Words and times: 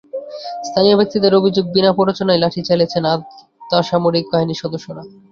স্থানীয় 0.63 0.95
ব্যক্তিদের 0.95 1.37
অভিযোগ, 1.39 1.65
বিনা 1.67 1.91
প্ররোচনায় 1.93 2.41
লাঠি 2.43 2.61
চালিয়েছেন 2.69 3.03
আধা 3.13 3.79
সামরিক 3.89 4.25
বাহিনীর 4.31 4.61
সদস্যরা। 4.63 5.03